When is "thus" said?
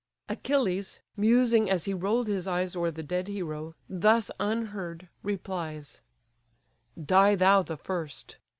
3.87-4.31